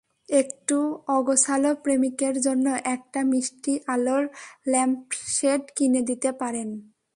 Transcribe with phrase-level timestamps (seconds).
[0.31, 0.77] একটু
[1.07, 2.65] অগোছালো প্রেমিকের জন্য
[2.95, 4.23] একটা মিষ্টি আলোর
[4.67, 6.69] ল্যাম্পশেড কিনে দিতে পারেন।